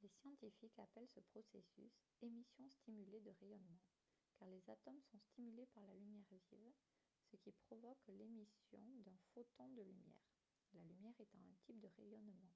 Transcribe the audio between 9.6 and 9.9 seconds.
de